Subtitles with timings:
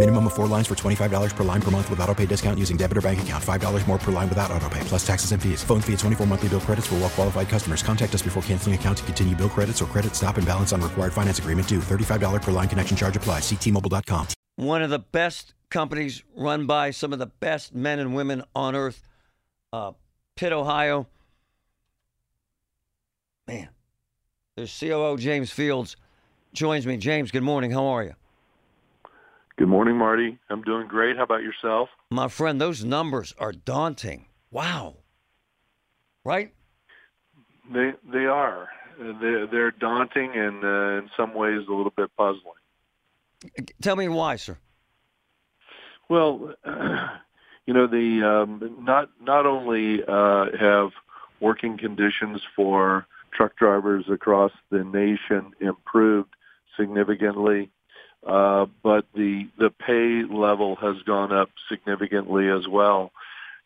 [0.00, 2.78] Minimum of four lines for $25 per line per month with auto pay discount using
[2.78, 3.44] debit or bank account.
[3.44, 5.62] $5 more per line without auto pay, plus taxes and fees.
[5.62, 7.82] Phone fee at 24 monthly bill credits for well qualified customers.
[7.82, 10.80] Contact us before canceling account to continue bill credits or credit stop and balance on
[10.80, 11.80] required finance agreement due.
[11.80, 13.42] $35 per line connection charge applies.
[13.42, 14.26] Ctmobile.com.
[14.56, 18.74] one of the best companies run by some of the best men and women on
[18.74, 19.02] earth.
[19.70, 19.92] Uh,
[20.34, 21.08] Pitt, Ohio.
[23.46, 23.68] Man,
[24.56, 25.96] there's COO James Fields
[26.54, 26.96] joins me.
[26.96, 27.70] James, good morning.
[27.70, 28.14] How are you?
[29.60, 30.38] Good morning, Marty.
[30.48, 31.18] I'm doing great.
[31.18, 31.90] How about yourself?
[32.10, 34.24] My friend, those numbers are daunting.
[34.50, 34.96] Wow.
[36.24, 36.54] Right?
[37.70, 38.70] They they are.
[38.98, 42.40] They're, they're daunting and uh, in some ways a little bit puzzling.
[43.82, 44.56] Tell me why, sir.
[46.08, 46.54] Well,
[47.66, 50.92] you know, the um, not not only uh, have
[51.38, 56.30] working conditions for truck drivers across the nation improved
[56.78, 57.70] significantly,
[58.26, 63.12] uh, but the the pay level has gone up significantly as well,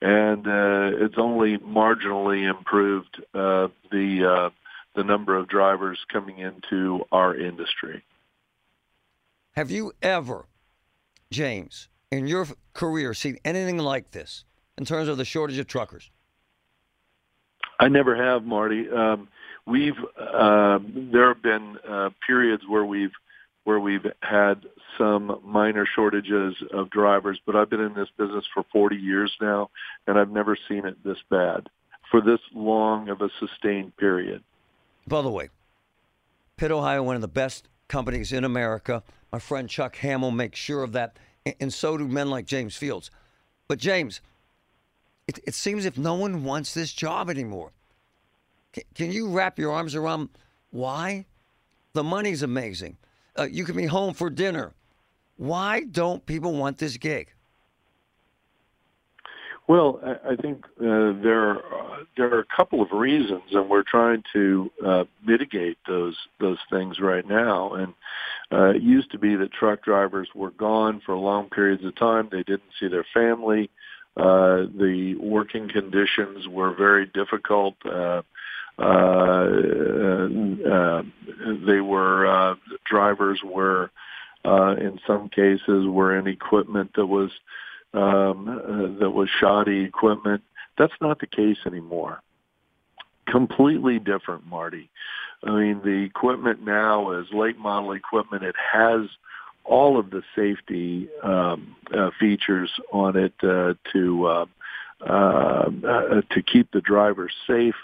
[0.00, 4.50] and uh, it's only marginally improved uh, the uh,
[4.94, 8.04] the number of drivers coming into our industry.
[9.52, 10.46] Have you ever,
[11.30, 14.44] James, in your career, seen anything like this
[14.78, 16.10] in terms of the shortage of truckers?
[17.80, 18.88] I never have, Marty.
[18.88, 19.28] Um,
[19.66, 23.12] we've uh, there have been uh, periods where we've
[23.64, 24.66] where we've had
[24.96, 29.70] some minor shortages of drivers, but I've been in this business for 40 years now,
[30.06, 31.68] and I've never seen it this bad
[32.10, 34.42] for this long of a sustained period.
[35.06, 35.48] By the way,
[36.56, 39.02] Pitt, Ohio, one of the best companies in America.
[39.32, 41.18] My friend Chuck Hammel makes sure of that,
[41.60, 43.10] and- so do men like James Fields.
[43.66, 44.20] But James,
[45.26, 47.72] it, it seems if no one wants this job anymore.
[48.94, 50.28] Can you wrap your arms around
[50.70, 51.26] why?
[51.92, 52.96] The money's amazing.
[53.38, 54.72] Uh, you can be home for dinner.
[55.36, 57.28] Why don't people want this gig?
[59.66, 64.22] Well, I think uh, there are, there are a couple of reasons, and we're trying
[64.34, 67.72] to uh, mitigate those those things right now.
[67.72, 67.94] And
[68.52, 72.28] uh, it used to be that truck drivers were gone for long periods of time;
[72.30, 73.70] they didn't see their family.
[74.18, 77.74] Uh, the working conditions were very difficult.
[77.86, 78.22] Uh, uh, uh,
[81.66, 82.54] they were uh,
[82.84, 83.90] drivers were
[84.44, 87.30] uh, in some cases were in equipment that was
[87.94, 90.42] um, uh, that was shoddy equipment.
[90.76, 92.20] That's not the case anymore.
[93.28, 94.90] Completely different, Marty.
[95.44, 98.42] I mean, the equipment now is late model equipment.
[98.42, 99.02] It has
[99.64, 104.46] all of the safety um, uh, features on it uh, to uh,
[105.06, 107.74] uh, uh, to keep the driver safe,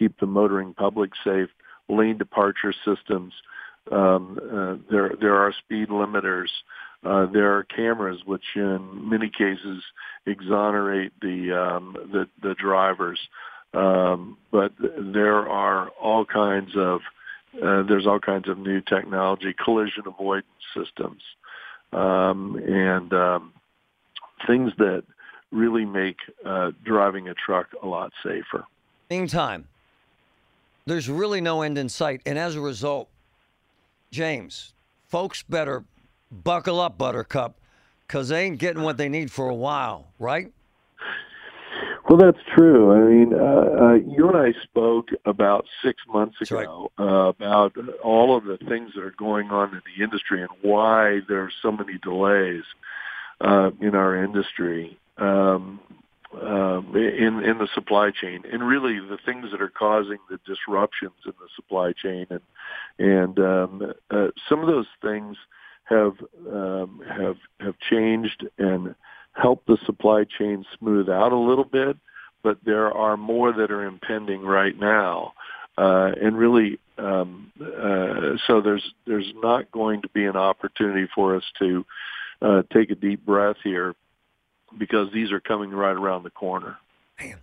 [0.00, 1.50] keep the motoring public safe.
[1.88, 3.32] Lane departure systems.
[3.92, 6.48] Um, uh, there there are speed limiters.
[7.04, 9.82] Uh, there are cameras which, in many cases,
[10.26, 13.18] exonerate the um, the, the drivers.
[13.72, 17.00] Um, but there are all kinds of
[17.56, 21.22] uh, there's all kinds of new technology, collision avoidance systems,
[21.92, 23.52] um, and um,
[24.46, 25.02] things that
[25.50, 28.64] really make uh, driving a truck a lot safer.
[29.08, 29.66] Meantime,
[30.86, 32.20] there's really no end in sight.
[32.26, 33.08] And as a result,
[34.10, 34.72] James,
[35.08, 35.84] folks better
[36.30, 37.56] buckle up, Buttercup,
[38.06, 40.52] because they ain't getting what they need for a while, right?
[42.08, 42.92] Well, that's true.
[42.92, 48.36] I mean, uh, uh, you and I spoke about six months ago uh, about all
[48.36, 51.98] of the things that are going on in the industry and why there's so many
[51.98, 52.64] delays
[53.40, 55.78] uh, in our industry um,
[56.32, 61.16] um, in in the supply chain, and really the things that are causing the disruptions
[61.24, 62.40] in the supply chain, and
[62.98, 65.36] and um, uh, some of those things
[65.84, 66.14] have
[66.52, 68.94] um, have have changed and
[69.32, 71.96] helped the supply chain smooth out a little bit,
[72.42, 75.32] but there are more that are impending right now,
[75.78, 81.34] uh, and really, um, uh, so there's there's not going to be an opportunity for
[81.34, 81.84] us to
[82.40, 83.96] uh, take a deep breath here
[84.78, 86.76] because these are coming right around the corner.
[87.18, 87.38] Man,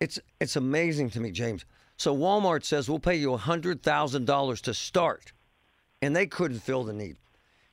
[0.00, 1.64] it's it's amazing to me, James.
[1.96, 5.32] So Walmart says we'll pay you hundred thousand dollars to start,
[6.02, 7.16] and they couldn't fill the need.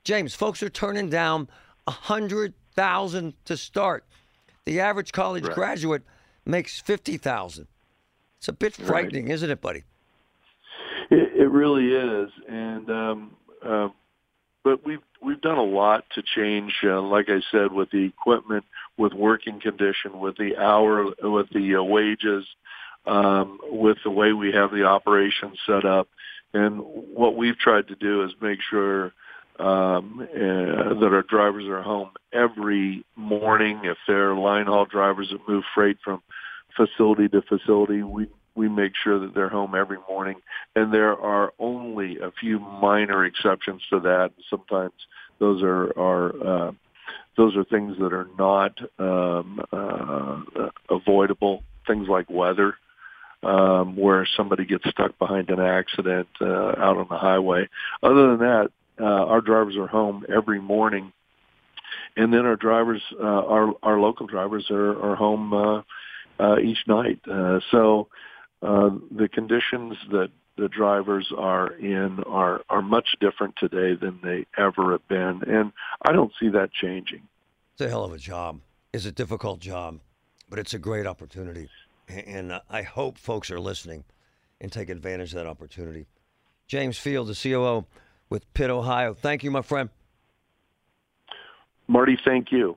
[0.04, 1.48] James, folks are turning down
[1.86, 4.04] a hundred thousand to start.
[4.64, 5.54] The average college Right.
[5.54, 6.02] graduate
[6.46, 7.66] makes fifty thousand.
[8.38, 8.86] It's a bit Right.
[8.88, 9.84] frightening, isn't it, buddy?
[11.10, 13.88] It, it really is, and um, uh,
[14.64, 16.72] but we've we've done a lot to change.
[16.84, 18.64] Uh, like I said, with the equipment,
[18.96, 22.46] with working condition, with the hour, with the uh, wages,
[23.06, 26.08] um, with the way we have the operation set up,
[26.54, 29.12] and what we've tried to do is make sure
[29.58, 33.80] um, uh, that our drivers are home every morning.
[33.84, 36.22] If they're line haul drivers that move freight from
[36.76, 40.36] facility to facility, we we make sure that they're home every morning.
[40.76, 44.32] And there are only a few minor exceptions to that.
[44.50, 44.92] Sometimes
[45.42, 46.72] those are are uh,
[47.36, 51.64] those are things that are not um, uh, avoidable.
[51.86, 52.74] Things like weather.
[53.44, 57.68] Um, where somebody gets stuck behind an accident uh, out on the highway.
[58.00, 61.12] Other than that, uh, our drivers are home every morning,
[62.16, 63.24] and then our drivers, uh,
[63.54, 65.82] our our local drivers, are are home uh,
[66.38, 67.18] uh, each night.
[67.28, 68.06] Uh, so
[68.62, 74.46] uh, the conditions that the drivers are in are are much different today than they
[74.56, 75.72] ever have been, and
[76.02, 77.22] I don't see that changing.
[77.72, 78.60] It's a hell of a job.
[78.92, 80.00] It's a difficult job,
[80.48, 81.68] but it's a great opportunity.
[82.08, 84.04] And I hope folks are listening
[84.60, 86.06] and take advantage of that opportunity.
[86.66, 87.86] James Field, the COO
[88.28, 89.14] with Pitt, Ohio.
[89.14, 89.88] Thank you, my friend.
[91.88, 92.76] Marty, thank you.